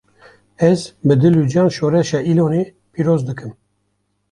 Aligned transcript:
Ez 0.69 0.79
bi 1.07 1.13
dil 1.21 1.35
û 1.41 1.43
can 1.51 1.69
şoreşa 1.77 2.19
Îlonê 2.31 2.63
pîroz 2.93 3.21
dikim 3.29 3.51